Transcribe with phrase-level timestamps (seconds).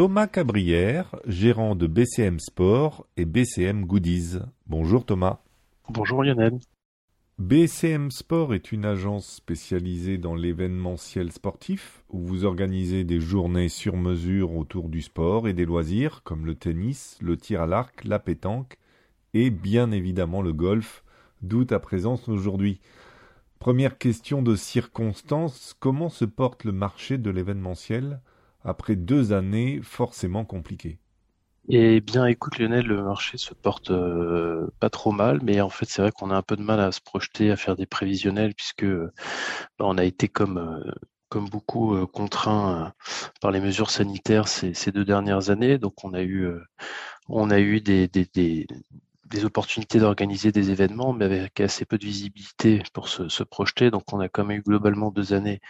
[0.00, 4.38] Thomas Cabrière, gérant de BCM Sport et BCM Goodies.
[4.66, 5.40] Bonjour Thomas.
[5.90, 6.58] Bonjour Lionel.
[7.38, 13.98] BCM Sport est une agence spécialisée dans l'événementiel sportif où vous organisez des journées sur
[13.98, 18.18] mesure autour du sport et des loisirs comme le tennis, le tir à l'arc, la
[18.18, 18.78] pétanque
[19.34, 21.04] et bien évidemment le golf,
[21.42, 22.80] d'où ta présence aujourd'hui?
[23.58, 28.22] Première question de circonstance, comment se porte le marché de l'événementiel?
[28.64, 30.98] Après deux années forcément compliquées
[31.68, 35.86] Eh bien, écoute Lionel, le marché se porte euh, pas trop mal, mais en fait
[35.86, 38.54] c'est vrai qu'on a un peu de mal à se projeter, à faire des prévisionnels,
[38.54, 40.92] puisque bah, on a été comme euh,
[41.28, 42.92] comme beaucoup euh, contraints
[43.40, 45.78] par les mesures sanitaires ces, deux dernières années.
[45.78, 46.48] Donc on a eu
[47.28, 52.82] on a eu des, des, opportunités d'organiser des événements, mais avec assez peu de visibilité
[52.92, 53.90] pour se, projeter.
[53.90, 55.60] Donc, on a quand même eu globalement deux années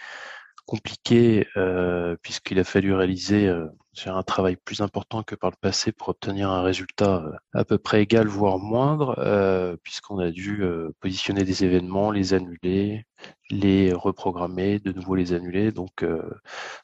[0.65, 3.67] compliquées, euh, puisqu'il a fallu réaliser euh,
[4.05, 7.77] un travail plus important que par le passé pour obtenir un résultat euh, à peu
[7.77, 13.05] près égal, voire moindre, euh, puisqu'on a dû euh, positionner des événements, les annuler,
[13.49, 15.71] les reprogrammer, de nouveau les annuler.
[15.71, 16.21] Donc, euh,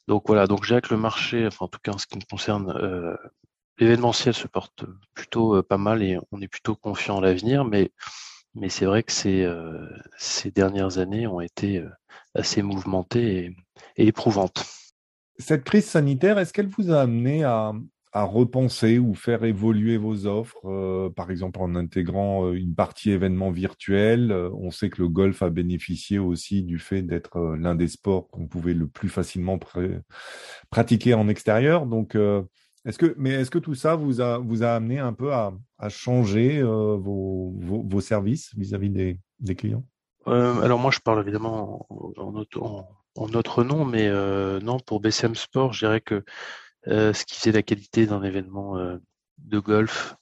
[0.07, 0.47] donc voilà.
[0.47, 2.73] Donc, j'ai que le marché, enfin en tout cas en ce qui me concerne,
[3.79, 7.91] l'événementiel se porte plutôt pas mal et on est plutôt confiant en l'avenir, mais,
[8.57, 9.87] mais c'est vrai que ces, euh,
[10.55, 11.89] dernières années ont été euh,
[12.33, 13.55] assez mouvementées
[13.97, 14.65] et, éprouvantes.
[15.37, 17.73] Cette crise sanitaire, est-ce qu'elle vous a amené à,
[18.13, 24.31] repenser ou faire évoluer vos offres, euh, par exemple en intégrant une partie événement virtuel
[24.55, 28.47] On sait que le golf a bénéficié aussi du fait d'être l'un des sports qu'on
[28.47, 29.81] pouvait le plus facilement pr
[30.71, 31.85] pratiquer en extérieur.
[31.85, 32.17] Donc,
[32.87, 34.35] est-ce que, mais est-ce que tout ça vous a,
[34.73, 35.51] amené un peu à,
[35.89, 39.83] changer euh, vos, services vis-à-vis -vis des, clients?
[40.27, 45.73] Euh, Alors moi, je parle évidemment en, notre, nom, mais euh, non, pour BCM Sport,
[45.73, 46.23] je dirais que
[46.85, 48.77] ce qui faisait la qualité d'un événement
[49.37, 50.15] de golf,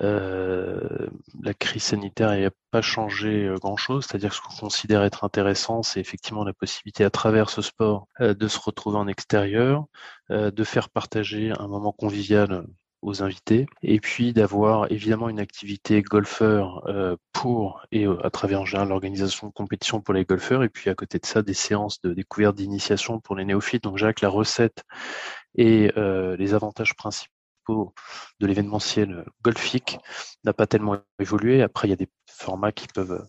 [0.00, 1.08] euh,
[1.42, 4.06] la crise sanitaire n'a pas changé euh, grand-chose.
[4.06, 8.06] C'est-à-dire que ce qu'on considère être intéressant, c'est effectivement la possibilité à travers ce sport
[8.20, 9.86] euh, de se retrouver en extérieur,
[10.30, 12.64] de faire partager un moment convivial
[13.02, 16.86] aux invités et puis d'avoir évidemment une activité golfeur
[17.32, 20.94] pour et à travers en général l'organisation de compétition pour les golfeurs et puis à
[20.94, 24.84] côté de ça des séances de découverte d'initiation pour les néophytes donc Jacques la recette
[25.56, 27.39] et les avantages principaux
[28.40, 29.98] de l'événementiel golfique
[30.44, 31.62] n'a pas tellement évolué.
[31.62, 33.26] Après, il y a des formats qui peuvent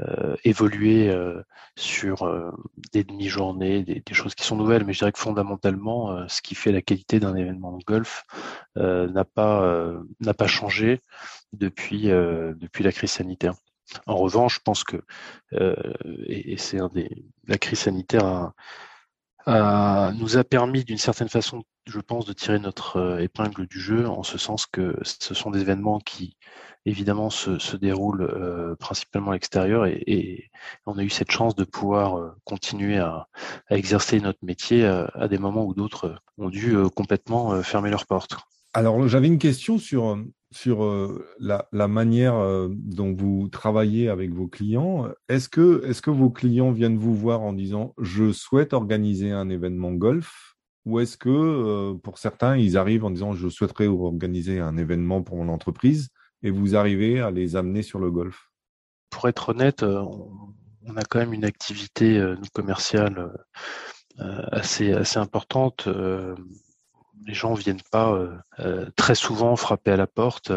[0.00, 1.42] euh, évoluer euh,
[1.76, 2.50] sur euh,
[2.92, 6.54] des demi-journées, des, choses qui sont nouvelles, mais je dirais que fondamentalement, euh, ce qui
[6.54, 8.24] fait la qualité d'un événement de golf
[8.76, 9.62] euh, n'a pas
[10.20, 11.00] n'a pas changé
[11.52, 13.54] depuis depuis la crise sanitaire.
[14.06, 15.02] En revanche, je pense que
[16.26, 18.52] et, c'est un des la crise sanitaire
[19.46, 24.08] nous a permis d'une certaine façon je pense, de tirer notre euh, épingle du jeu,
[24.08, 26.36] en ce sens que ce sont des événements qui,
[26.86, 30.50] évidemment, se, déroulent euh, principalement à l'extérieur et,
[30.86, 33.28] on a eu cette chance de pouvoir euh, continuer à,
[33.70, 38.36] exercer notre métier à, des moments où d'autres ont dû complètement fermer leurs portes.
[38.74, 40.18] Alors, j'avais une question sur,
[40.50, 40.84] sur
[41.38, 42.34] la, la, manière
[42.70, 45.08] dont vous travaillez avec vos clients.
[45.28, 49.48] Est-ce que, est-ce que vos clients viennent vous voir en disant je souhaite organiser un
[49.48, 50.51] événement golf
[50.84, 55.22] ou est-ce que euh, pour certains, ils arrivent en disant je souhaiterais organiser un événement
[55.22, 56.08] pour mon entreprise
[56.42, 58.50] et vous arrivez à les amener sur le golf?
[59.10, 60.02] Pour être honnête, euh,
[60.84, 63.32] on a quand même une activité euh, commerciale
[64.18, 65.88] assez, assez importante
[67.26, 70.52] les gens viennent pas euh, euh, très souvent frapper à la porte,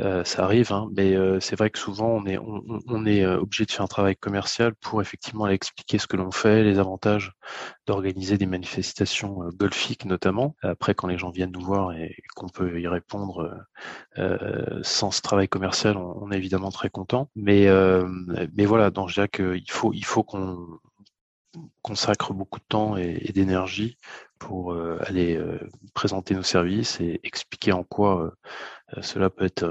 [0.00, 3.88] euh, ça arrive, hein, mais c'est vrai que souvent on est obligé de faire un
[3.88, 7.32] travail commercial pour effectivement aller expliquer ce que l'on fait, les avantages
[7.86, 10.56] d'organiser des manifestations golfiques notamment.
[10.62, 13.66] Après, quand les gens viennent nous voir et qu'on peut y répondre
[14.82, 17.30] sans ce travail commercial, on, est évidemment très content.
[17.36, 17.68] Mais
[18.56, 20.78] mais voilà, donc je dirais qu'il faut il faut qu'on
[21.82, 23.96] consacre beaucoup de temps et, d'énergie
[24.38, 25.58] pour euh, aller euh,
[25.94, 28.34] présenter nos services et expliquer en quoi
[28.96, 29.64] euh, cela peut être,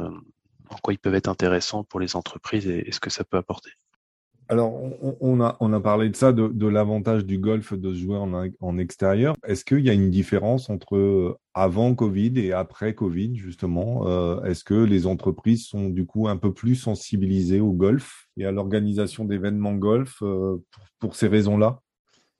[0.69, 3.71] en quoi ils peuvent être intéressants pour les entreprises et ce que ça peut apporter.
[4.47, 4.73] Alors,
[5.21, 8.77] on, a, on a parlé de ça, de, l'avantage du golf de se jouer en,
[8.77, 9.35] extérieur.
[9.43, 14.07] Est-ce qu'il y a une différence entre euh, avant Covid et après Covid, justement?
[14.07, 18.45] Euh, Est-ce que les entreprises sont du coup un peu plus sensibilisées au golf et
[18.45, 20.57] à l'organisation d'événements golf euh,
[20.99, 21.79] pour, ces raisons-là?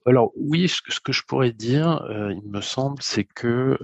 [0.04, 3.76] Alors oui, ce que je pourrais dire, il me semble, c'est que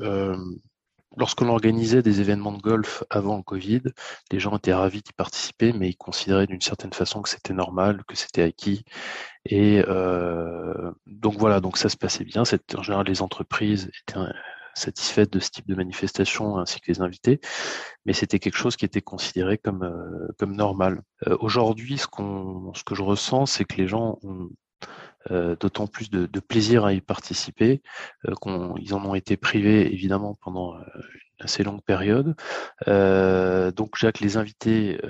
[1.17, 3.82] Lorsqu'on organisait des événements de golf avant le Covid,
[4.31, 8.03] les gens étaient ravis d'y participer, mais ils considéraient d'une certaine façon que c'était normal,
[8.06, 8.85] que c'était acquis.
[9.44, 12.43] Et euh, donc voilà, donc ça se passait bien.
[12.76, 14.32] En général, les entreprises étaient euh,
[14.75, 17.41] satisfaites de ce type de manifestation ainsi que les invités,
[18.06, 21.03] mais c'était quelque chose qui était considéré comme euh, comme normal.
[21.41, 22.06] Aujourd'hui, ce
[22.75, 24.49] ce que je ressens, c'est que les gens ont
[25.30, 27.82] euh, d'autant plus de, plaisir à y participer,
[28.26, 30.80] euh, qu'ils en ont été privés évidemment pendant euh,
[31.38, 32.34] une assez longue période.
[32.86, 35.00] donc Jacques, les invités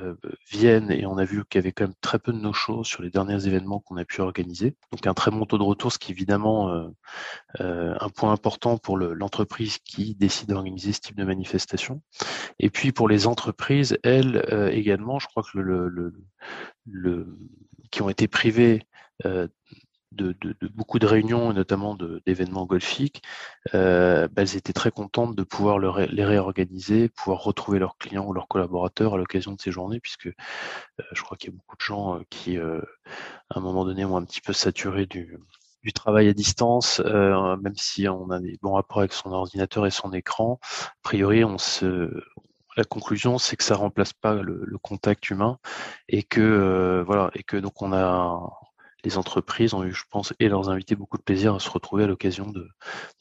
[0.50, 2.84] viennent et on a vu qu'il y avait quand même très peu de nos shows
[2.84, 4.74] sur les derniers événements qu'on a pu organiser.
[4.92, 6.90] Donc un très bon taux de retour, ce qui est évidemment
[7.58, 12.00] un point important pour l'entreprise qui décide d'organiser ce type de manifestation.
[12.58, 14.42] Et puis pour les entreprises, elles
[14.72, 16.16] également, je crois que le
[17.90, 18.86] qui ont été privées
[20.14, 20.36] de,
[20.74, 23.22] beaucoup de réunions, et notamment d'événements golfiques,
[23.74, 28.32] euh, bah, elles étaient très contentes de pouvoir les réorganiser, pouvoir retrouver leurs clients ou
[28.32, 31.76] leurs collaborateurs à l'occasion de ces journées, puisque euh, je crois qu'il y a beaucoup
[31.76, 32.80] de gens euh, qui, à
[33.50, 35.38] un moment donné, ont un petit peu saturé du,
[35.82, 39.90] du travail à distance, même si on a des bons rapports avec son ordinateur et
[39.90, 40.60] son écran.
[40.62, 42.10] A priori, on se,
[42.76, 45.58] la conclusion, c'est que ça remplace pas le, le contact humain
[46.08, 48.50] et que voilà et que donc on a
[49.04, 52.04] les entreprises ont eu, je pense, et leurs invités beaucoup de plaisir à se retrouver
[52.04, 52.68] à l'occasion de,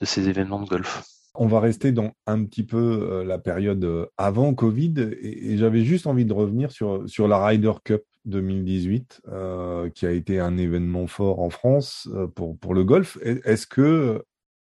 [0.04, 1.04] ces événements de golf.
[1.33, 5.83] On va rester dans un petit peu euh, la période euh, avant Covid et, j'avais
[5.83, 10.57] juste envie de revenir sur, sur la Ryder Cup 2018 euh, qui a été un
[10.57, 13.18] événement fort en France pour, pour le golf.
[13.22, 14.24] Est-ce que,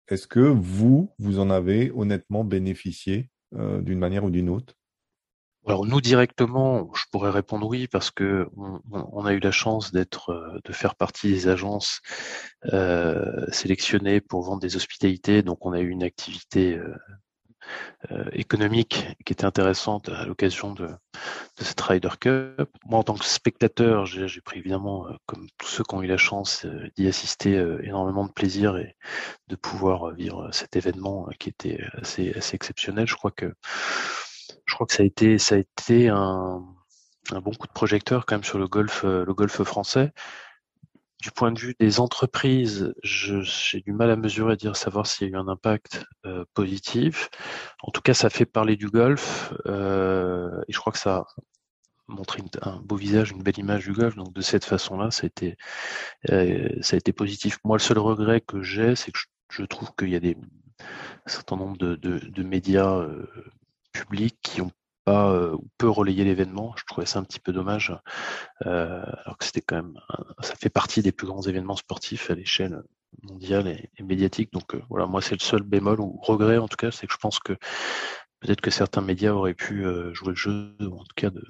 [0.10, 4.75] est que vous, vous en avez honnêtement bénéficié d'une manière ou d'une autre?
[5.68, 10.30] Alors nous directement, je pourrais répondre oui parce que on, a eu la chance d'être,
[10.30, 12.00] euh, de faire partie des agences
[12.72, 15.44] euh, sélectionnées pour vendre des hospitalités.
[15.44, 16.80] Donc on a eu une activité
[18.12, 20.88] euh, économique qui était intéressante à l'occasion de,
[21.60, 22.69] cette Ryder Cup.
[22.86, 26.16] Moi en tant que spectateur, j'ai pris évidemment, comme tous ceux qui ont eu la
[26.16, 26.66] chance
[26.96, 28.96] d'y assister, énormément de plaisir et
[29.50, 33.06] de pouvoir vivre cet événement qui était assez, assez exceptionnel.
[33.06, 33.54] Je crois que
[34.68, 36.64] je crois que ça a été, ça a été un,
[37.31, 40.12] un bon coup de projecteur quand même sur le golf, euh, le golf français.
[41.22, 45.28] Du point de vue des entreprises, j'ai du mal à mesurer, à dire savoir s'il
[45.28, 47.30] y a eu un impact euh, positif.
[47.81, 51.25] En tout cas, ça fait parler du golf euh, et je crois que ça
[52.08, 54.16] montre un beau visage, une belle image du golf.
[54.16, 55.58] Donc de cette façon-là, ça a été,
[56.30, 57.58] euh, ça a été positif.
[57.64, 60.38] Moi, le seul regret que j'ai, c'est que je, je trouve qu'il y a des
[60.80, 63.25] un certain nombre de, de, de médias euh,
[64.44, 64.71] qui ont
[65.05, 66.73] pas euh, ou peu relayé l'événement.
[66.77, 67.94] Je trouvais ça un petit peu dommage,
[68.65, 69.97] euh, alors que c'était quand même,
[70.41, 72.83] ça fait partie des plus grands événements sportifs à l'échelle
[73.23, 74.51] mondiale et, médiatique.
[74.51, 77.13] Donc euh, voilà, moi c'est le seul bémol ou regret en tout cas, c'est que
[77.13, 77.53] je pense que
[78.41, 81.44] peut-être que certains médias auraient pu jouer le jeu, ou en tout cas de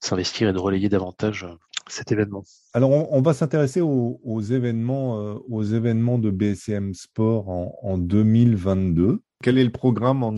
[0.00, 1.46] s'investir et de relayer davantage
[1.88, 2.42] cet événement.
[2.74, 5.14] Alors, on, va s'intéresser aux, événements,
[5.48, 9.22] aux événements de BSM Sport en, en 2022.
[9.42, 10.34] Quel est le programme en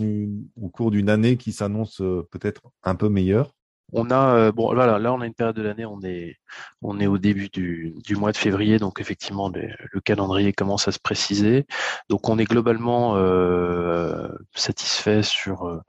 [0.61, 3.53] au cours d'une année qui s'annonce euh, peut-être un peu meilleur
[3.91, 6.37] on a euh, bon voilà là on a une période de l'année on est
[6.81, 10.91] on est au début du, du mois de février donc effectivement le, calendrier commence à
[10.91, 11.65] se préciser
[12.07, 15.81] donc on est globalement euh, satisfait sur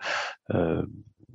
[0.54, 0.82] euh,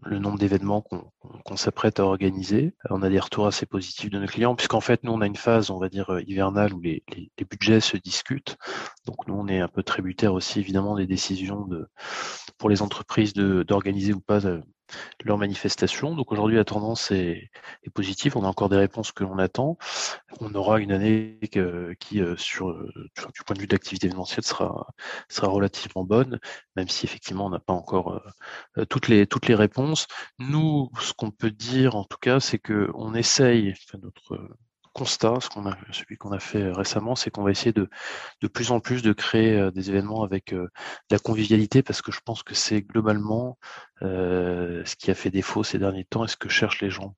[0.05, 2.73] le nombre d'événements qu'on s'apprête à organiser.
[2.89, 5.35] On a des retours assez positifs de nos clients, puisqu'en fait, nous, on a une
[5.35, 7.03] phase, on va dire, euh, hivernale où les,
[7.49, 8.57] budgets se discutent.
[9.05, 11.87] Donc, nous, on est un peu tributaire aussi, évidemment, des décisions de,
[12.57, 14.61] pour les entreprises d'organiser ou pas euh,
[15.23, 16.15] leur manifestation.
[16.15, 17.49] Donc aujourd'hui, la tendance est,
[17.93, 18.35] positive.
[18.37, 19.77] On a encore des réponses que l'on attend.
[20.39, 21.39] On aura une année
[21.99, 24.87] qui, euh, sur, du point de vue de l'activité événementielle, sera,
[25.29, 26.39] sera relativement bonne,
[26.75, 28.21] même si effectivement on n'a pas encore
[28.77, 30.07] euh, toutes les toutes les réponses.
[30.39, 34.39] Nous, ce qu'on peut dire en tout cas, c'est que on essaye, enfin, notre
[34.95, 37.89] constat, ce qu'on a, celui qu'on a fait récemment, c'est qu'on va essayer de,
[38.41, 40.63] de plus en plus de créer euh, des événements avec euh,
[41.09, 43.57] de la convivialité, parce que je pense que c'est globalement
[44.03, 47.13] euh, ce qui a fait défaut ces derniers temps et ce que cherchent les gens.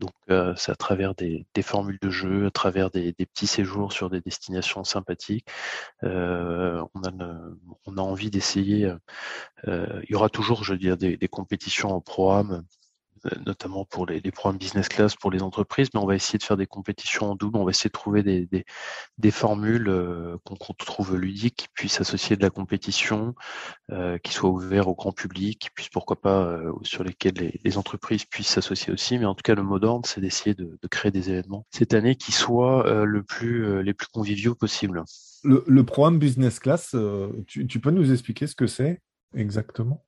[0.00, 0.12] Donc,
[0.56, 4.08] c'est à travers des, des, formules de jeu, à travers des, des, petits séjours sur
[4.08, 5.46] des destinations sympathiques.
[6.02, 7.12] on, a
[7.84, 8.90] on a envie d'essayer.
[9.66, 12.64] il y aura toujours, je veux dire, des, des compétitions au programme
[13.46, 16.56] notamment pour les, programmes business class pour les entreprises, mais on va essayer de faire
[16.56, 18.48] des compétitions en double, on va essayer de trouver des,
[19.18, 19.90] des, formules
[20.44, 23.34] qu'on trouve ludiques, qui puissent associer de la compétition,
[24.22, 28.48] qui soient ouverts au grand public, qui puissent pourquoi pas, sur lesquels les, entreprises puissent
[28.48, 31.66] s'associer aussi, mais en tout cas le mot d'ordre, c'est d'essayer de, créer des événements
[31.70, 35.04] cette année qui soient le plus, les plus conviviaux possible.
[35.44, 36.96] Le, programme business class,
[37.46, 39.00] tu, tu peux nous expliquer ce que c'est
[39.34, 40.04] exactement?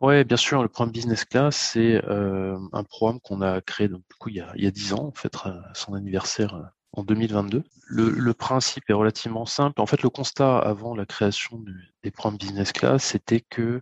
[0.00, 0.62] Ouais, bien sûr.
[0.62, 4.36] Le programme Business Class, c'est euh, un programme qu'on a créé donc, du coup, il,
[4.36, 5.32] y a, il y a 10 ans, en fait,
[5.74, 6.62] son anniversaire euh,
[6.92, 7.64] en 2022.
[7.88, 9.80] Le, le, principe est relativement simple.
[9.80, 11.60] En fait, le constat avant la création
[12.04, 13.80] des programmes Business Class, c'était que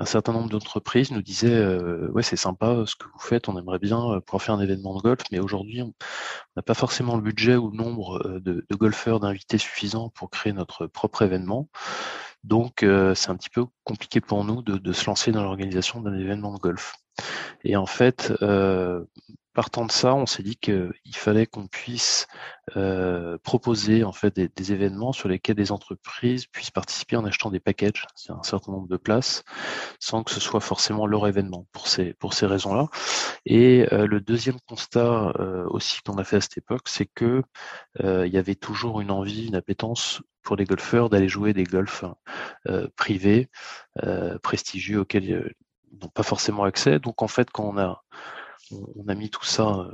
[0.00, 3.58] un certain nombre d'entreprises nous disaient euh, ouais c'est sympa ce que vous faites, on
[3.58, 5.92] aimerait bien euh, pouvoir faire un événement de golf, mais aujourd'hui on
[6.56, 10.52] n'a pas forcément le budget ou le nombre de, de golfeurs d'invités suffisants pour créer
[10.52, 11.68] notre propre événement.
[12.44, 16.14] Donc, euh, c'est un petit peu compliqué pour nous de, se lancer dans l'organisation d'un
[16.14, 16.96] événement de golf.
[17.64, 19.04] Et en fait, euh,
[19.58, 22.28] partant de ça, on s'est dit qu'il fallait qu'on puisse
[22.76, 27.58] euh, proposer en fait des, événements sur lesquels des entreprises puissent participer en achetant des
[27.58, 29.42] packages, c'est un certain nombre de places,
[29.98, 32.86] sans que ce soit forcément leur événement pour ces raisons-là.
[33.46, 35.32] Et le deuxième constat
[35.70, 37.42] aussi qu'on a fait à cette époque, c'est que
[38.00, 42.06] il y avait toujours une envie, une appétence pour les golfeurs d'aller jouer des golfs
[42.68, 43.50] euh, privés,
[44.02, 45.50] euh, prestigieux, auxquels ils euh,
[46.00, 46.98] n'ont pas forcément accès.
[46.98, 48.02] Donc en fait, quand on a,
[48.72, 49.88] on a mis tout ça,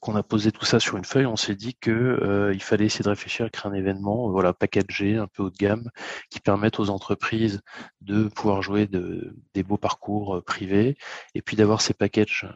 [0.00, 3.02] qu'on a posé tout ça sur une feuille, on s'est dit que il fallait essayer
[3.02, 5.90] de réfléchir à créer un événement, voilà, packagé, un peu haut de gamme,
[6.30, 7.60] qui permette aux entreprises
[8.00, 10.96] de pouvoir jouer de, des beaux parcours privés,
[11.34, 12.46] et puis d'avoir ces packages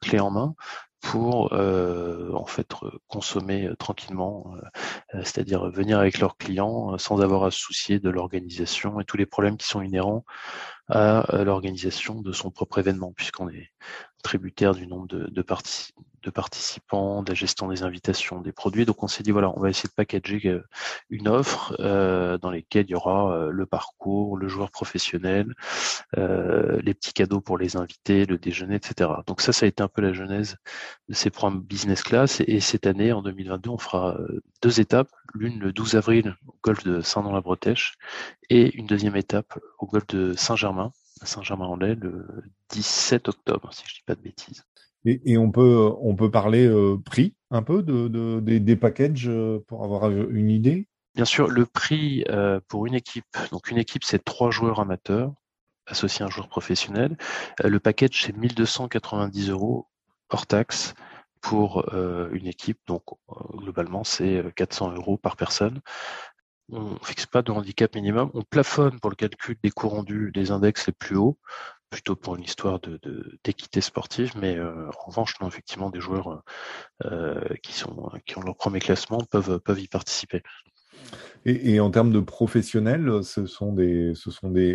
[0.00, 0.54] clés en main
[1.06, 2.68] pour euh, en fait
[3.06, 4.54] consommer euh, tranquillement,
[5.14, 9.16] euh, c'est-à-dire venir avec leurs clients sans avoir à se soucier de l'organisation et tous
[9.16, 10.24] les problèmes qui sont inhérents
[10.88, 13.72] à l'organisation de son propre événement, puisqu'on est
[14.26, 18.84] tributaire du nombre de, de, participants, de la gestion des invitations, des produits.
[18.84, 20.64] Donc on s'est dit voilà, on va essayer de packager euh,
[21.10, 25.54] une offre euh, dans lesquelles il y aura euh, le parcours, le joueur professionnel,
[26.16, 29.10] les petits cadeaux pour les invités, le déjeuner, etc.
[29.28, 30.56] Donc ça, ça a été un peu la genèse
[31.08, 32.40] de ces programmes business class.
[32.40, 34.18] Et, cette année, en 2022, on fera
[34.62, 35.10] deux étapes.
[35.34, 37.94] L'une le 12 avril au golfe de Saint-Dans-la-Bretèche
[38.50, 42.26] et une deuxième étape au golfe de Saint-Germain à Saint-Germain-en-Laye le
[42.70, 44.64] 17 octobre, si je dis pas de bêtises.
[45.04, 49.84] Et, on peut on peut parler euh, prix un peu de, des, packages euh, pour
[49.84, 50.88] avoir une idée?
[51.14, 55.32] Bien sûr, le prix euh, pour une équipe, donc une équipe c'est trois joueurs amateurs
[55.86, 57.16] associés à un joueur professionnel.
[57.62, 59.86] le package c'est 1290 euros
[60.30, 60.94] hors taxe
[61.40, 61.88] pour
[62.32, 62.80] une équipe.
[62.88, 63.04] Donc
[63.54, 65.80] globalement c'est 400 euros par personne
[66.70, 70.50] on fixe pas de handicap minimum, on plafonne pour le calcul des coûts rendus des
[70.50, 71.38] index les plus hauts,
[71.90, 72.80] plutôt pour une histoire
[73.44, 76.42] d'équité sportive, mais euh, en revanche, effectivement, des joueurs
[77.04, 80.42] euh, qui sont qui ont leur premier classement peuvent peuvent y participer.
[81.44, 84.14] Et, en termes de professionnels, ce sont des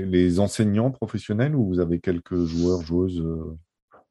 [0.06, 3.58] les enseignants professionnels ou vous avez quelques joueurs joueuses euh,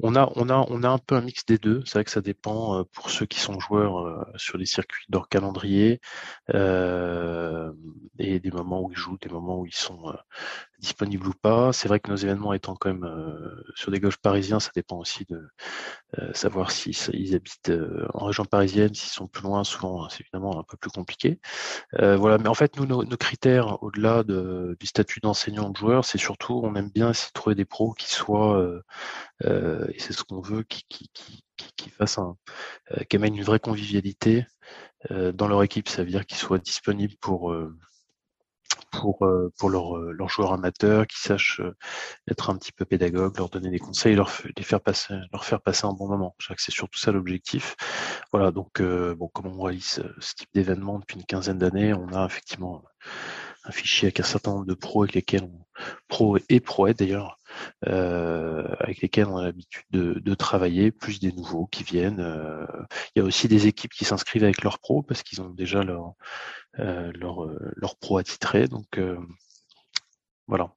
[0.02, 1.82] on a, on, a, on a un peu un mix des deux.
[1.84, 5.04] C'est vrai que ça dépend euh, pour ceux qui sont joueurs euh, sur les circuits
[5.08, 6.00] d'or calendrier
[6.54, 7.72] euh,
[8.18, 10.14] et des moments où ils jouent, des moments où ils sont
[10.80, 11.72] disponibles ou pas.
[11.72, 15.24] C'est vrai que nos événements étant quand même sur des gauches parisiens, ça dépend aussi
[15.26, 15.48] de
[16.34, 17.72] savoir s'ils ils habitent
[18.14, 19.64] en région parisienne, s'ils sont plus loin.
[19.64, 21.40] Souvent, c'est évidemment un peu plus compliqué.
[21.92, 22.38] voilà.
[22.38, 26.60] Mais en fait, nous, nos, critères, au-delà de, du statut d'enseignant de joueur, c'est surtout,
[26.64, 28.62] on aime bien essayer de trouver des pros qui soient
[29.44, 31.44] et c'est ce qu'on veut, qui, qui, qui,
[31.76, 32.36] qui fasse un,
[32.92, 34.46] euh, qui amène une vraie convivialité
[35.10, 35.88] euh, dans leur équipe.
[35.88, 37.76] Ça veut dire qu'ils soient disponibles pour euh,
[38.90, 39.26] pour
[39.58, 41.62] pour leurs leur joueurs amateurs, qui sachent
[42.30, 45.60] être un petit peu pédagogue, leur donner des conseils, leur les faire passer leur faire
[45.60, 46.34] passer un bon moment.
[46.38, 47.76] Je crois que c'est surtout ça l'objectif.
[48.32, 48.50] Voilà.
[48.50, 52.82] Donc bon, comme on réalise ce type d'événement depuis une quinzaine d'années, on a effectivement
[53.64, 55.64] un fichier avec un certain nombre de pros avec lesquels on,
[56.08, 57.38] pros et pro d'ailleurs,
[57.86, 62.20] euh, avec lesquels on a l'habitude de, travailler, plus des nouveaux qui viennent.
[62.20, 62.66] Euh,
[63.14, 65.82] il y a aussi des équipes qui s'inscrivent avec leurs pros parce qu'ils ont déjà
[65.82, 66.14] leur
[66.78, 68.68] euh, leur, leur pro attitré.
[68.68, 69.00] Donc
[70.46, 70.74] voilà.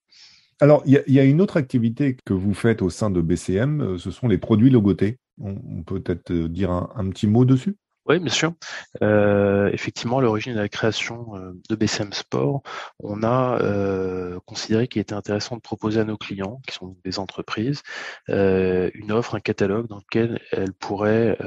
[0.59, 4.11] Alors, il y, a une autre activité que vous faites au sein de BCM, ce
[4.11, 5.17] sont les produits logotés.
[5.39, 7.75] On, peut peut-être dire un petit mot dessus?
[8.05, 8.53] Oui, bien sûr.
[9.01, 12.61] Euh, effectivement, à l'origine de la création euh, de BCM Sport,
[12.99, 17.19] on a euh, considéré qu'il était intéressant de proposer à nos clients, qui sont des
[17.19, 17.81] entreprises,
[18.27, 21.37] une offre, un catalogue dans lequel elles pourraient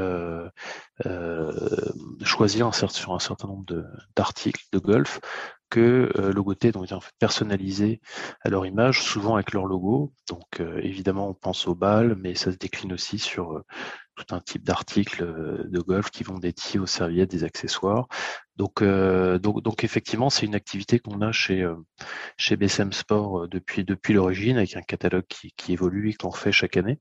[2.25, 3.65] choisir un certain, sur un certain nombre
[4.17, 5.21] d'articles de, golf
[5.71, 8.01] que euh, donc en fait personnalisé
[8.43, 10.13] à leur image, souvent avec leur logo.
[10.29, 13.63] Donc euh, évidemment on pense au bal, mais ça se décline aussi sur
[14.17, 15.25] tout un type d'articles
[15.69, 18.09] de golf qui vont dédiés aux serviettes, des accessoires.
[18.57, 21.71] Donc, donc, donc effectivement, c'est une activité qu'on a chez
[22.39, 26.53] chez BSM Sport depuis depuis l'origine, avec un catalogue qui, qui évolue et qu'on refait
[26.53, 26.99] chaque année,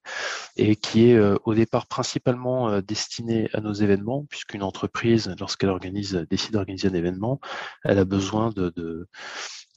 [0.57, 6.51] et qui est au départ principalement destiné à nos événements, puisqu'une entreprise, lorsqu'elle organise décide
[6.51, 7.39] d'organiser un événement,
[7.85, 9.07] elle a besoin de, de,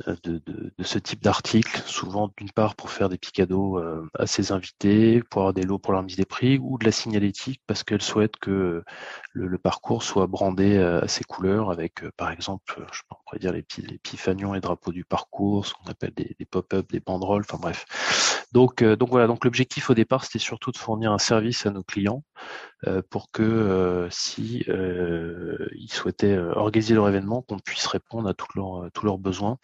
[0.07, 4.53] de, de, ce type d'article, souvent d'une part pour faire des cadeaux euh, à ses
[4.53, 7.83] invités, pour avoir des lots pour leur mise des prix, ou de la signalétique parce
[7.83, 8.85] qu'elle souhaite que
[9.33, 13.53] le, parcours soit brandé euh, à ses couleurs avec, euh, par exemple, je pourrais dire
[13.53, 17.01] les petits, les fanions et drapeaux du parcours, ce qu'on appelle des, des pop-up, des
[17.01, 18.47] banderoles, enfin bref.
[18.53, 21.83] Donc, donc voilà, donc l'objectif au départ, c'était surtout de fournir un service à nos
[21.83, 22.25] clients
[23.11, 29.59] pour que si ils souhaitaient organiser leur événement, qu'on puisse répondre à tous leurs besoins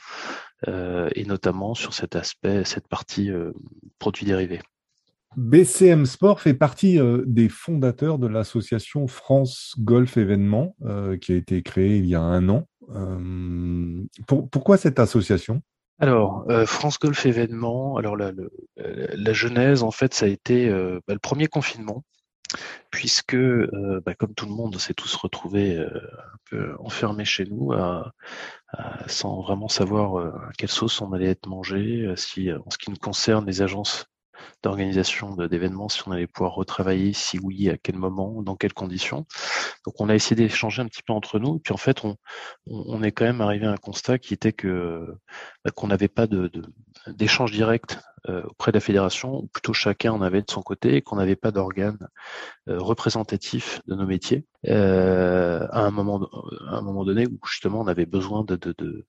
[0.69, 3.53] euh, et notamment sur cet aspect, cette partie euh,
[3.99, 4.61] produits dérivés.
[5.37, 10.77] BCM Sport fait partie euh, des fondateurs de l'association France Golf Événements,
[11.21, 12.69] qui a été créée il y a un an.
[14.27, 15.63] Pourquoi cette association?
[16.01, 21.47] Alors, France Golf Événements, alors la, genèse, en fait, ça a été bah, le premier
[21.47, 22.03] confinement
[22.91, 27.45] puisque, euh, bah, comme tout le monde, s'est tous retrouvés euh, un peu enfermés chez
[27.45, 27.73] nous,
[29.07, 32.91] sans vraiment savoir euh, à quelle sauce on allait être mangé, si, en ce qui
[32.91, 34.07] nous concerne, les agences
[34.63, 39.27] d'organisation d'événements, si on allait pouvoir retravailler, si oui, à quel moment, dans quelles conditions.
[39.85, 42.03] Donc on a essayé d'échanger un petit peu entre nous, puis en fait
[42.67, 45.07] on, est quand même arrivé à un constat qui était que
[45.65, 46.51] bah, qu'on n'avait pas de,
[47.07, 50.97] d'échange direct euh, auprès de la fédération, ou plutôt chacun en avait de son côté,
[50.97, 51.99] et qu'on n'avait pas d'organe
[52.69, 56.29] euh, représentatif de nos métiers euh, à un moment
[56.69, 59.07] à un moment donné où justement on avait besoin de, de,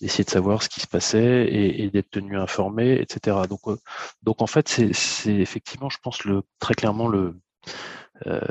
[0.00, 3.38] d'essayer de savoir ce qui se passait et, et d'être tenu informé, etc.
[3.48, 3.62] Donc
[4.22, 7.36] donc en fait c'est, effectivement je pense le très clairement le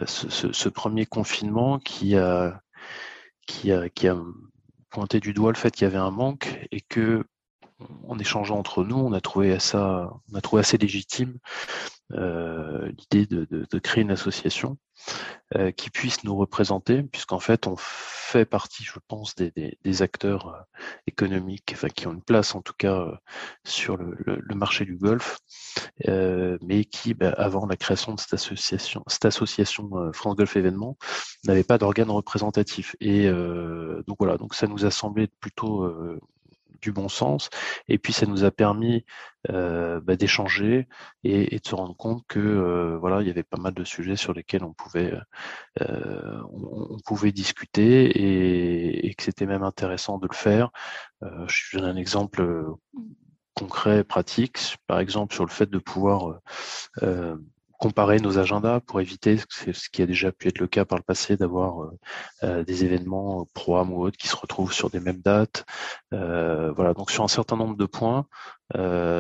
[0.07, 2.59] ce, ce, ce, premier confinement qui a
[3.45, 4.17] qui a qui a
[4.89, 7.23] pointé du doigt le fait qu'il y avait un manque et que
[8.07, 11.37] en échangeant entre nous, on a trouvé ça, on a trouvé assez légitime
[12.13, 14.77] euh, l'idée de, créer une association
[15.55, 20.81] euh, qui puisse nous représenter, puisqu'en fait, on fait partie, je pense, des, acteurs euh,
[21.05, 23.19] économiques, enfin qui ont une place en tout cas
[23.63, 24.15] sur le,
[24.55, 25.37] marché du golf,
[26.07, 30.97] mais qui, bah, avant la création de cette association, cette association France Golf Événements,
[31.45, 32.95] n'avait pas d'organe représentatif.
[32.99, 35.87] Et donc voilà, donc ça nous a semblé plutôt
[36.81, 37.49] du bon sens.
[37.87, 39.05] Et puis ça nous a permis
[39.49, 40.87] euh, bah, d'échanger
[41.23, 44.15] et, de se rendre compte que euh, voilà, il y avait pas mal de sujets
[44.15, 45.13] sur lesquels on pouvait
[45.81, 50.71] euh, on, pouvait discuter et, que c'était même intéressant de le faire.
[51.21, 52.65] je donne un exemple
[53.53, 56.39] concret, pratique, par exemple sur le fait de pouvoir
[57.79, 61.03] comparer nos agendas pour éviter ce qui a déjà pu être le cas par le
[61.03, 61.99] passé d'avoir euh,
[62.43, 65.65] euh, des événements pro ou autres qui se retrouvent sur des mêmes dates.
[66.13, 68.25] Euh, voilà, donc sur un certain nombre de points,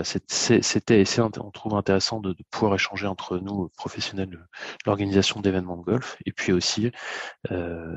[0.03, 4.39] c'était on trouve intéressant de, pouvoir échanger entre nous professionnels de
[4.85, 6.91] l'organisation d'événements de golf et puis aussi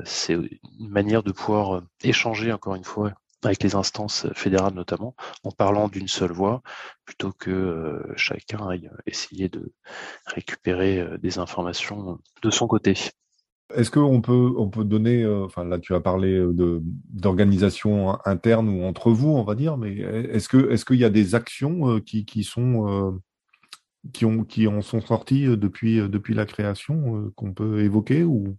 [0.05, 3.13] c'est une manière de pouvoir échanger encore une fois
[3.45, 6.61] avec les instances fédérales notamment, en parlant d'une seule voix,
[7.05, 9.73] plutôt que euh, chacun aille essayer de
[10.25, 12.95] récupérer euh, des informations de son côté.
[13.75, 16.45] Est-ce qu'on peut, on peut donner, euh, enfin là tu as parlé
[17.09, 21.09] d'organisation interne ou entre vous, on va dire, mais est-ce que est-ce qu'il y a
[21.09, 23.19] des actions qui, qui sont
[24.11, 28.57] qui ont qui en sont sorties depuis depuis la création qu'on peut évoquer ou?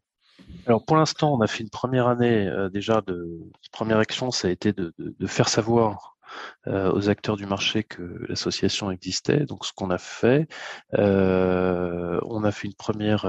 [0.66, 3.40] Alors pour l'instant, on a fait une première année euh, déjà de
[3.72, 4.92] première action, ça a été de,
[5.26, 6.16] faire savoir
[6.66, 9.44] euh, aux acteurs du marché que l'association existait.
[9.44, 10.48] Donc ce qu'on a fait,
[10.94, 13.26] euh, on a fait une première,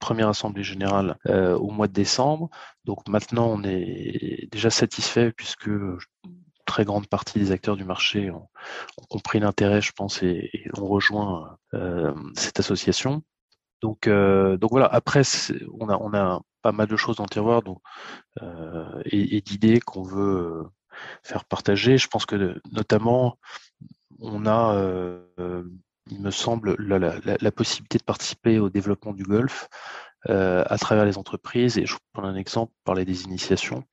[0.00, 2.50] première assemblée générale au mois de décembre.
[2.84, 5.70] Donc maintenant, on est déjà satisfait puisque
[6.64, 8.48] très grande partie des acteurs du marché ont,
[9.08, 11.56] compris l'intérêt, je pense, et ont rejoint
[12.34, 13.22] cette association.
[13.82, 14.86] Donc, euh, donc voilà.
[14.86, 15.22] Après,
[15.78, 17.62] on a, on a pas mal de choses dans le tiroir
[18.42, 20.64] euh, et, d'idées qu'on veut euh,
[21.22, 21.98] faire partager.
[21.98, 23.38] Je pense que notamment,
[24.20, 24.74] on a,
[26.08, 29.68] il me semble, la, la, la, possibilité de participer au développement du golf
[30.28, 31.78] euh, à travers les entreprises.
[31.78, 33.84] Et je prends un exemple, parler des initiations.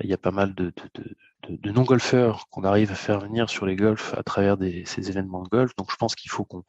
[0.00, 1.16] Il y a pas mal de, de, de
[1.48, 5.48] de, non-golfeurs qu'on arrive à faire venir sur les golfs à travers ces événements de
[5.48, 5.76] golf.
[5.76, 6.64] Donc je pense qu'il faut qu'on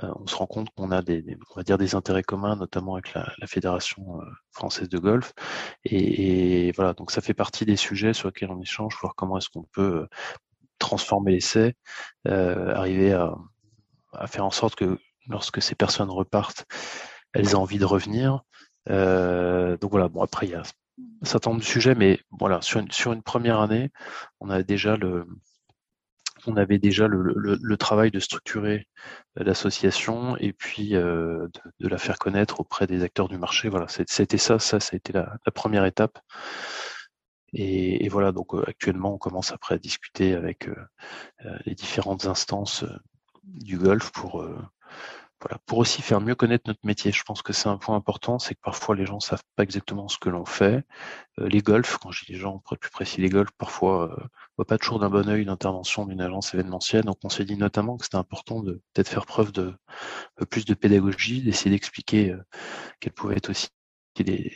[0.00, 3.14] on se rend compte qu'on a des, on va dire des intérêts communs, notamment avec
[3.14, 4.20] la, fédération
[4.52, 5.32] française de golf.
[5.84, 9.38] Et, et, voilà, donc ça fait partie des sujets sur lesquels on échange, voir comment
[9.38, 10.06] est-ce qu'on peut
[10.78, 11.74] transformer l'essai,
[12.24, 13.34] arriver à,
[14.12, 14.98] à faire en sorte que
[15.28, 16.66] lorsque ces personnes repartent,
[17.32, 18.42] elles aient envie de revenir.
[18.90, 22.60] Euh, donc voilà, bon après il y a un certain nombre de sujets, mais voilà,
[22.62, 23.90] sur une, sur une première année,
[24.40, 25.26] on a déjà le
[26.46, 28.88] on avait déjà le, le, le travail de structurer
[29.36, 31.48] l'association et puis euh,
[31.80, 33.68] de, la faire connaître auprès des acteurs du marché.
[33.68, 36.18] Voilà, c'était ça, ça, ça a été la, première étape.
[37.54, 40.74] Et, voilà, donc euh, actuellement, on commence après à discuter avec euh,
[41.44, 42.84] euh les différentes instances
[43.44, 44.44] du golf pour
[45.42, 47.10] voilà, pour aussi faire mieux connaître notre métier.
[47.10, 50.08] Je pense que c'est un point important, c'est que parfois les gens savent pas exactement
[50.08, 50.84] ce que l'on fait.
[51.40, 54.12] Euh, les golfs, quand je dis les gens, pour être plus précis, les golfs, parfois,
[54.12, 54.16] euh,
[54.56, 57.04] voient pas toujours d'un bon œil l'intervention d'une agence événementielle.
[57.04, 59.74] Donc on s'est dit notamment que c'était important de peut-être faire preuve de
[60.50, 62.42] plus de pédagogie, d'essayer d'expliquer euh,
[63.00, 63.68] quelles pouvaient être aussi
[64.16, 64.52] des,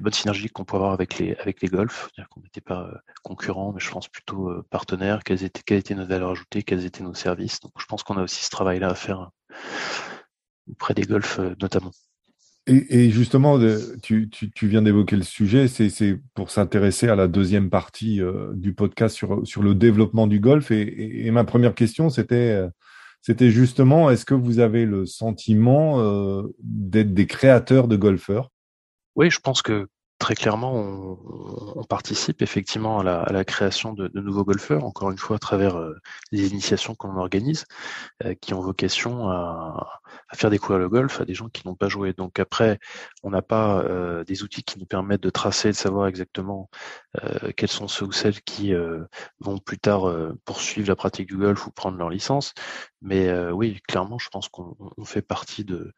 [0.00, 3.72] bonnes synergies qu'on peut avoir avec les avec les golfs, qu'on n'était pas euh, concurrents,
[3.72, 7.14] mais je pense plutôt partenaires, quelles étaient quelles étaient nos valeurs ajoutées, quels étaient nos
[7.14, 7.60] services.
[7.60, 9.30] Donc je pense qu'on a aussi ce travail-là à faire
[10.70, 11.92] auprès des golfs euh, notamment.
[12.70, 13.58] Et, justement,
[14.02, 14.28] tu,
[14.60, 19.40] viens d'évoquer le sujet, c'est pour s'intéresser à la deuxième partie euh, du podcast sur,
[19.46, 20.70] sur le développement du golf.
[20.70, 22.68] Et, ma première question, c'était euh,
[23.22, 28.50] c'était justement, est-ce que vous avez le sentiment d'être des créateurs de golfeurs?
[29.16, 30.74] Oui, je pense que très clairement,
[31.76, 35.80] on, participe effectivement à la, création de, nouveaux golfeurs, encore une fois à travers
[36.32, 37.64] les initiations qu'on organise,
[38.40, 40.00] qui ont vocation à,
[40.34, 42.12] faire découvrir le golf à des gens qui n'ont pas joué.
[42.12, 42.78] Donc après,
[43.22, 46.70] on n'a pas euh, des outils qui nous permettent de tracer, de savoir exactement
[47.22, 49.04] euh, quels sont ceux ou celles qui euh,
[49.40, 50.04] vont plus tard
[50.44, 52.54] poursuivre la pratique du golf ou prendre leur licence.
[53.00, 55.92] Mais oui, clairement, je pense qu'on fait partie de,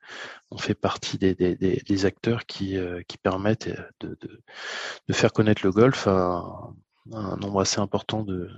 [0.51, 2.79] on fait partie des, acteurs qui
[3.23, 6.43] permettent de, de, faire connaître le golf à,
[7.13, 8.51] un nombre assez important de,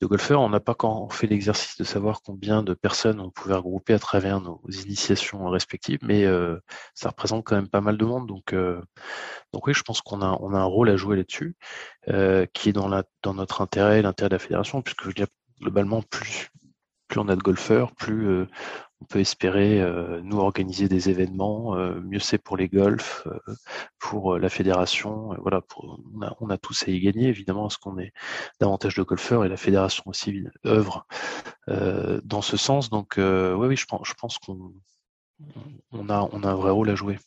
[0.00, 0.40] de golfeurs.
[0.40, 3.98] On n'a pas quand fait l'exercice de savoir combien de personnes on pouvait regrouper à
[3.98, 6.58] travers nos initiations respectives, mais euh,
[6.94, 8.26] ça représente quand même pas mal de monde.
[8.26, 8.80] Donc, euh,
[9.52, 11.56] donc oui, je pense qu'on a, on a un rôle à jouer là-dessus,
[12.08, 15.14] euh, qui est dans, la, dans notre intérêt, l'intérêt de la fédération, puisque je veux
[15.14, 15.28] dire,
[15.60, 16.50] globalement, plus,
[17.08, 18.46] plus on a de golfeurs, plus
[19.00, 21.76] on peut espérer euh, nous organiser des événements.
[21.76, 23.54] Euh, mieux c'est pour les golfs, euh,
[23.98, 25.34] pour la fédération.
[25.42, 28.12] voilà, on, a, on, a, tous à y gagner évidemment parce qu'on est
[28.60, 31.06] davantage de golfeurs et la fédération aussi œuvre
[31.68, 32.90] dans ce sens.
[32.90, 34.72] Donc oui, oui, je pense, je pense qu'on
[35.92, 37.18] on a, on a un vrai rôle à jouer.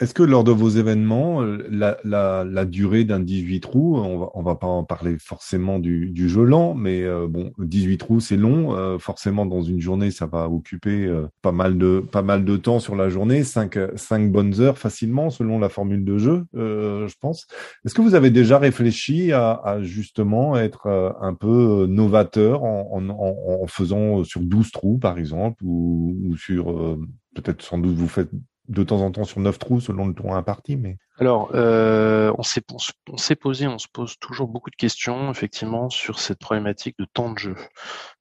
[0.00, 4.18] Est-ce que lors de vos événements, euh, la, la, la durée d'un 18 trous, on
[4.18, 7.98] va, on va pas en parler forcément du, du jeu lent, mais euh, bon, 18
[7.98, 8.74] trous c'est long.
[8.74, 11.06] Euh, forcément, dans une journée, ça va occuper
[11.42, 15.28] pas mal de pas mal de temps sur la journée, 5 cinq bonnes heures facilement
[15.28, 17.46] selon la formule de jeu, je pense.
[17.84, 20.86] Est-ce que vous avez déjà réfléchi à, à justement être
[21.20, 26.98] un peu novateur en, en, en, faisant sur 12 trous par exemple, ou, ou sur
[27.34, 28.30] peut-être sans doute vous faites
[28.70, 30.76] de temps en temps sur neuf trous selon le tour imparti.
[30.76, 30.96] Mais...
[31.18, 36.20] Alors, euh, on s'est on posé, on se pose toujours beaucoup de questions effectivement sur
[36.20, 37.56] cette problématique de temps de jeu,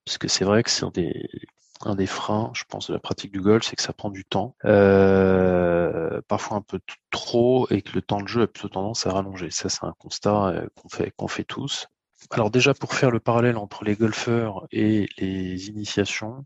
[0.06, 3.64] puisque c'est vrai que c'est un des freins, je pense, de la pratique du golf,
[3.64, 6.80] c'est que ça prend du temps, euh, parfois un peu
[7.12, 9.52] trop, et que le temps de jeu a plutôt tendance à rallonger.
[9.52, 11.88] Ça, c'est un constat euh, qu'on fait qu'on fait tous.
[12.32, 16.46] Alors déjà pour faire le parallèle entre les golfeurs et les initiations,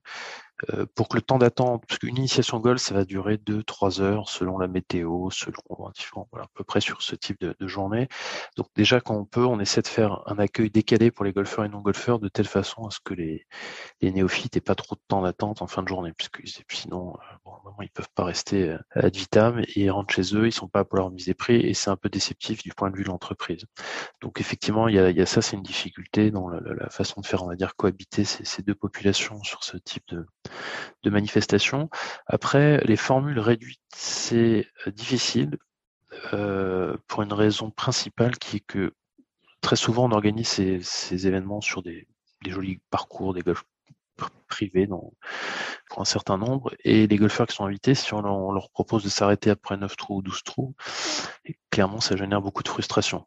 [0.95, 4.57] pour que le temps d'attente, parce qu'une initiation golf, ça va durer 2-3 heures selon
[4.57, 5.61] la météo, selon
[6.31, 8.07] voilà, à peu près sur ce type de, de, journée.
[8.57, 11.65] Donc déjà quand on peut, on essaie de faire un accueil décalé pour les golfeurs
[11.65, 13.45] et non-golfeurs de telle façon à ce que les,
[14.01, 17.35] les néophytes n'aient pas trop de temps d'attente en fin de journée, puisque sinon, euh,
[17.45, 20.67] bon, ils peuvent pas rester euh, ad vitam et ils rentrent chez eux, ils sont
[20.67, 23.65] pas mise des prix et c'est un peu déceptif du point de vue de l'entreprise.
[24.21, 27.21] Donc effectivement, il y a, y a ça, c'est une difficulté dans la, la, façon
[27.21, 30.25] de faire, on va dire, cohabiter ces, ces deux populations sur ce type de,
[31.03, 31.89] de manifestations.
[32.27, 35.57] Après, les formules réduites, c'est euh, difficile
[36.33, 38.93] euh, pour une raison principale qui est que
[39.61, 42.07] très souvent on organise ces, événements sur des,
[42.45, 43.65] jolis parcours, des golfs
[44.47, 46.73] privés pour un certain nombre.
[46.83, 50.17] Et les golfeurs qui sont invités, si on leur, propose de s'arrêter après 9 trous
[50.17, 50.75] ou 12 trous,
[51.71, 53.25] clairement ça génère beaucoup de frustration.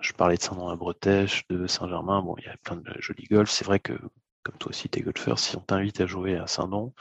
[0.00, 3.50] Je parlais de Saint-Denis-la-Bretèche, de Saint-Germain, bon, il y a plein de jolis golfs.
[3.50, 3.92] C'est vrai que
[4.42, 6.92] comme toi aussi t'es golfeur, si on t'invite à jouer à Saint-Don,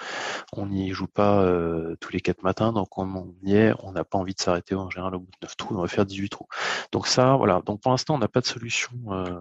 [0.54, 4.04] on n'y joue pas euh, tous les quatre matins, donc on, y est, on n'a
[4.04, 6.30] pas envie de s'arrêter en général au bout de 9 trous, on va faire 18
[6.30, 6.47] trous.
[6.91, 7.62] Donc ça, voilà.
[7.65, 9.39] Donc pour l'instant, on n'a pas de solution euh,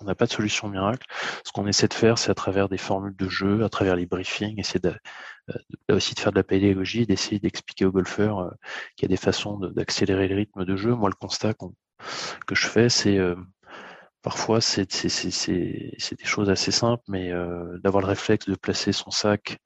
[0.00, 1.06] on n'a pas de solution miracle.
[1.44, 4.06] Ce qu'on essaie de faire, c'est à travers des formules de jeu, à travers les
[4.06, 4.92] briefings, essayer de,
[5.90, 8.54] aussi de faire de la pédagogie d'essayer d'expliquer aux golfeurs
[8.96, 10.94] qu'il y a des façons d'accélérer le rythme de jeu.
[10.94, 11.54] Moi, le constat
[12.46, 13.18] que je fais, c'est
[14.24, 17.30] parfois c'est des choses assez simples, mais
[17.82, 19.60] d'avoir le réflexe de placer son sac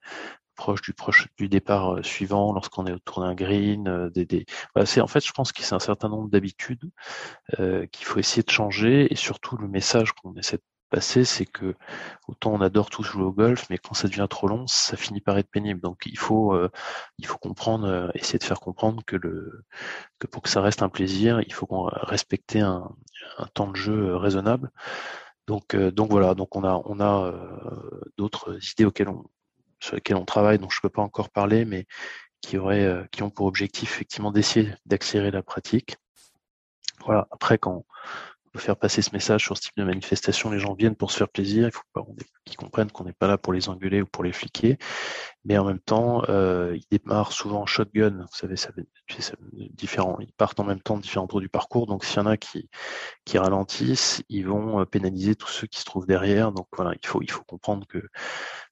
[0.93, 4.45] proche du départ euh, suivant lorsqu'on est autour d'un green euh, des, des...
[4.85, 6.91] C'est en fait je pense qu'il c'est un certain nombre d'habitudes
[7.59, 11.45] euh, qu'il faut essayer de changer et surtout le message qu'on essaie de passer c'est
[11.45, 11.75] que
[12.27, 15.21] autant on adore tous jouer au golf mais quand ça devient trop long ça finit
[15.21, 16.57] par être pénible donc il faut
[17.17, 19.63] il faut comprendre essayer de faire comprendre que le
[20.19, 22.89] que pour que ça reste un plaisir il faut qu'on respecte un,
[23.37, 24.71] un temps de jeu raisonnable
[25.47, 27.33] donc, donc voilà, donc on a, on a
[28.17, 29.23] d'autres idées auxquelles on,
[29.79, 31.85] sur lesquels on travaille, dont je ne peux pas encore parler, mais
[32.41, 35.97] qui, auraient, euh, qui ont pour objectif effectivement d'essayer d'accélérer la pratique.
[37.05, 37.27] Voilà.
[37.31, 37.85] Après, quand
[38.59, 41.29] faire passer ce message sur ce type de manifestation, les gens viennent pour se faire
[41.29, 41.67] plaisir.
[41.67, 42.03] Il faut pas
[42.45, 44.77] qu'ils comprennent qu'on n'est pas là pour les engueuler ou pour les fliquer,
[45.45, 48.11] mais en même temps, euh, ils démarrent souvent en shotgun.
[48.19, 48.69] Vous savez, ça.
[49.09, 51.87] Ils partent en même temps de différents tours du parcours.
[51.87, 52.67] Donc, s'il y en a qui
[53.35, 56.51] ralentissent, ils vont euh, pénaliser tous ceux qui se trouvent derrière.
[56.51, 58.03] Donc voilà, il faut comprendre que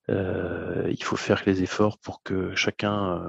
[0.10, 3.22] euh, il faut faire les efforts pour que chacun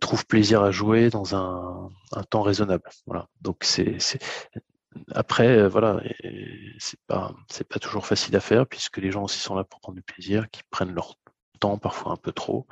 [0.00, 2.88] trouve plaisir à jouer dans un, un temps raisonnable.
[3.06, 3.28] Voilà.
[3.40, 3.98] Donc c'est
[5.12, 6.02] après voilà,
[6.78, 9.80] c'est pas c'est pas toujours facile à faire puisque les gens aussi sont là pour
[9.80, 11.14] prendre du plaisir, qui prennent leur
[11.60, 12.66] temps parfois un peu trop.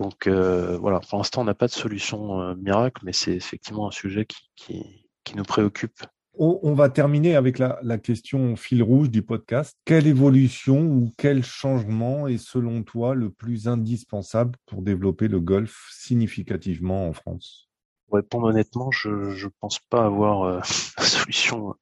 [0.00, 4.26] Donc voilà, pour l'instant on n'a pas de solution miracle, mais c'est effectivement un sujet
[4.26, 6.00] qui, qui, qui nous préoccupe
[6.36, 9.76] on, va terminer avec la, question fil rouge du podcast.
[9.84, 15.88] Quelle évolution ou quel changement est selon toi le plus indispensable pour développer le golf
[15.92, 17.68] significativement en France?
[18.14, 20.60] Répondre honnêtement, je ne pense pas avoir euh,
[20.98, 21.74] la solution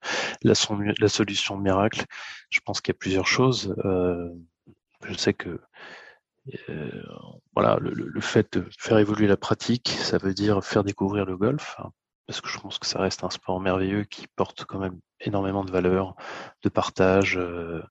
[0.42, 2.05] la, solution miracle.
[2.51, 3.75] Je pense qu'il y a plusieurs choses.
[3.85, 4.31] Euh,
[5.05, 5.61] je sais que
[6.68, 7.03] euh,
[7.55, 11.77] voilà, le, fait de faire évoluer la pratique, ça veut dire faire découvrir le golf
[12.27, 15.64] parce que je pense que ça reste un sport merveilleux qui porte quand même énormément
[15.64, 16.14] de valeurs,
[16.62, 17.83] de partage, euh,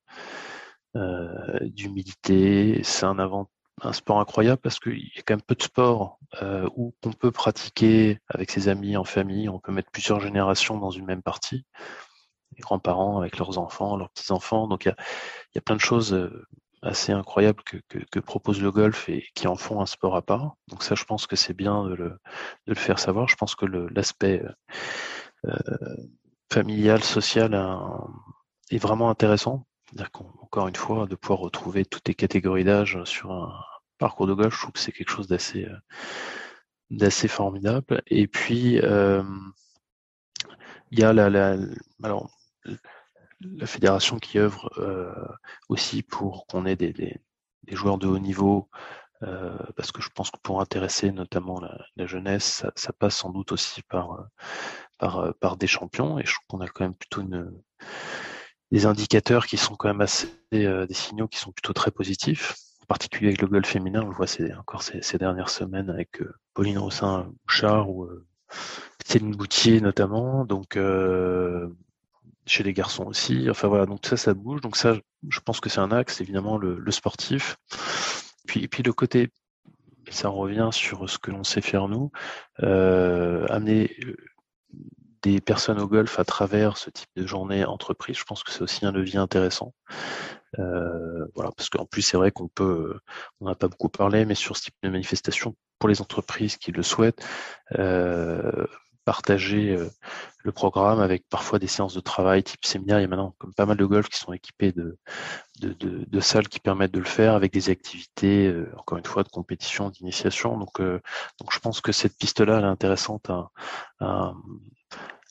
[0.95, 2.81] euh, d'humilité.
[2.83, 3.49] C'est un avant
[3.81, 7.11] un sport incroyable parce qu'il y a quand même peu de sports euh, où on
[7.11, 11.23] peut pratiquer avec ses amis, en famille, on peut mettre plusieurs générations dans une même
[11.23, 11.65] partie,
[12.55, 14.67] les grands-parents avec leurs enfants, leurs petits-enfants.
[14.67, 14.93] Donc il
[15.55, 16.29] y a, plein de choses
[16.81, 20.55] assez incroyables que, propose le golf et qui en font un sport à part.
[20.67, 22.17] Donc ça, je pense que c'est bien de
[22.65, 23.27] le, faire savoir.
[23.27, 24.43] Je pense que l'aspect
[25.45, 25.53] euh,
[26.51, 27.53] familial, social
[28.69, 29.65] est vraiment intéressant.
[29.91, 33.63] C'est-à-dire une fois, de pouvoir retrouver toutes les catégories d'âge sur un
[33.97, 35.77] parcours de golf, je trouve que c'est quelque chose d'assez euh,
[36.89, 38.01] d'assez formidable.
[38.07, 39.23] Et puis, euh,
[40.91, 41.57] il y a la,
[42.03, 42.29] alors
[43.41, 45.13] la fédération qui œuvre euh,
[45.69, 47.21] aussi pour qu'on ait des, des,
[47.71, 48.69] joueurs de haut niveau,
[49.77, 53.29] parce que je pense que pour intéresser notamment la, la jeunesse, ça, ça, passe sans
[53.29, 54.27] doute aussi par,
[54.97, 57.53] par, par des champions, et je trouve qu'on a quand même plutôt une,
[58.71, 62.55] des indicateurs qui sont quand même assez, euh, des signaux qui sont plutôt très positifs,
[62.81, 65.89] en particulier avec le golf féminin, on le voit c'est encore ces, ces, dernières semaines
[65.89, 68.25] avec euh, Pauline Rossin-Bouchard ou euh,
[69.05, 70.77] Céline Boutier notamment, donc
[72.45, 73.49] chez les garçons aussi.
[73.49, 74.61] Enfin voilà, donc ça, ça bouge.
[74.61, 74.95] Donc ça,
[75.29, 77.57] je pense que c'est un axe, évidemment, le, le sportif.
[78.45, 79.29] Puis, et puis le côté,
[80.09, 82.11] ça revient sur ce que l'on sait faire nous,
[82.63, 83.95] euh, amener
[85.23, 88.17] des personnes au golf à travers ce type de journée entreprise.
[88.17, 89.73] Je pense que c'est aussi un levier intéressant.
[90.59, 92.99] Euh, voilà, parce qu'en plus c'est vrai qu'on peut,
[93.39, 96.71] on n'a pas beaucoup parlé, mais sur ce type de manifestation pour les entreprises qui
[96.71, 97.25] le souhaitent,
[97.79, 98.65] euh,
[99.05, 99.89] partager euh,
[100.43, 102.99] le programme avec parfois des séances de travail type séminaire.
[102.99, 104.97] Il y a maintenant comme pas mal de golf qui sont équipés de,
[105.59, 109.29] de, salles qui permettent de le faire avec des activités, euh, encore une fois, de
[109.29, 110.57] compétition, d'initiation.
[110.57, 110.99] Donc, euh,
[111.39, 113.51] donc je pense que cette piste-là, elle est intéressante à,
[113.99, 114.33] à,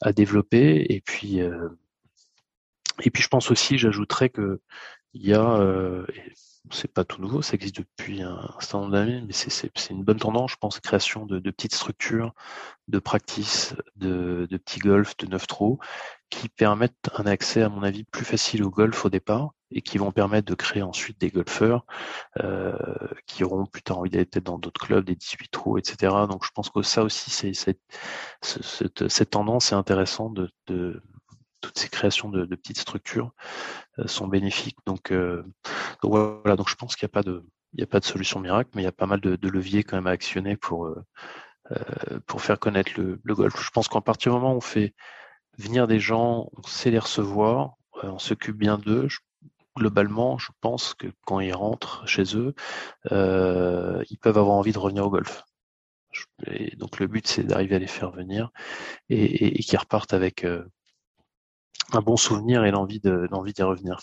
[0.00, 0.86] à développer.
[0.92, 4.60] Et puis, et puis je pense aussi, j'ajouterais que
[5.12, 5.58] il y a,
[6.72, 10.18] c'est pas tout nouveau, ça existe depuis un, certain nombre d'années, mais c'est une bonne
[10.18, 12.32] tendance, je pense, création de, petites structures,
[12.88, 15.78] de practice, de, de petits golf, de neuf trous,
[16.30, 19.98] qui permettent un accès, à mon avis, plus facile au golf au départ et qui
[19.98, 21.84] vont permettre de créer ensuite des golfeurs
[22.42, 22.76] euh,
[23.26, 26.12] qui auront plus tard envie d'aller peut-être dans d'autres clubs, des 18 trous, etc.
[26.28, 27.80] Donc je pense que ça aussi, c'est cette,
[28.42, 31.02] cette, tendance est intéressante de, de
[31.60, 33.32] toutes ces créations de, petites structures
[33.98, 34.78] euh, sont bénéfiques.
[34.86, 35.44] Donc, euh,
[36.02, 37.44] donc, voilà, donc je pense qu'il n'y a pas de
[37.80, 40.08] a pas de solution miracle, mais il y a pas mal de, leviers quand même
[40.08, 41.04] à actionner pour euh,
[42.26, 43.62] pour faire connaître le, golf.
[43.62, 44.94] Je pense qu'en partir du moment où on fait
[45.56, 49.06] venir des gens, on sait les recevoir, on s'occupe bien d'eux.
[49.76, 52.54] Globalement, je pense que quand ils rentrent chez eux,
[53.12, 55.44] ils peuvent avoir envie de revenir au golf.
[56.76, 58.50] Donc le but, c'est d'arriver à les faire venir
[59.10, 60.44] et, et, qu'ils repartent avec
[61.92, 63.98] un bon souvenir et l'envie d'y revenir.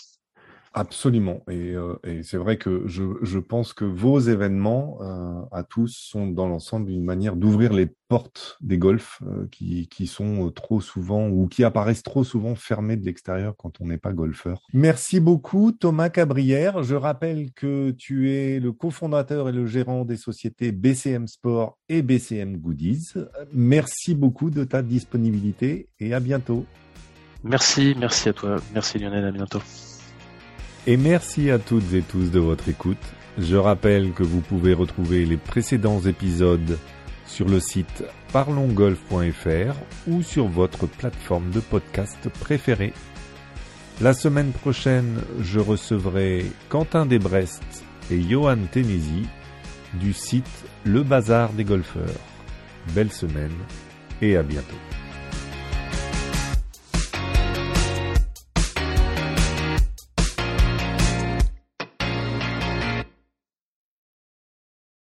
[0.74, 1.42] Absolument.
[1.50, 5.88] Et, euh, et c'est vrai que je, je, pense que vos événements euh, à tous
[5.88, 10.80] sont dans l'ensemble une manière d'ouvrir les portes des golfs euh, qui, qui sont trop
[10.80, 14.62] souvent ou qui apparaissent trop souvent fermées de l'extérieur quand on n'est pas golfeur.
[14.72, 16.82] Merci beaucoup Thomas Cabrière.
[16.82, 22.02] Je rappelle que tu es le cofondateur et le gérant des sociétés BCM Sport et
[22.02, 23.14] BCM Goodies.
[23.52, 26.66] Merci beaucoup de ta disponibilité et à bientôt.
[27.44, 28.56] Merci, merci à toi.
[28.74, 29.62] Merci Lionel, à bientôt.
[30.86, 32.96] Et merci à toutes et tous de votre écoute.
[33.38, 36.78] Je rappelle que vous pouvez retrouver les précédents épisodes
[37.26, 39.74] sur le site parlonsgolf.fr
[40.08, 42.92] ou sur votre plateforme de podcast préférée.
[44.00, 49.26] La semaine prochaine, je recevrai Quentin Desbrest et Johan Tenesi
[49.94, 52.04] du site Le Bazar des Golfeurs.
[52.94, 53.54] Belle semaine
[54.22, 54.97] et à bientôt.